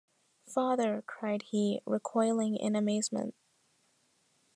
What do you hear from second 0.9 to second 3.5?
cried he, recoiling in amazement.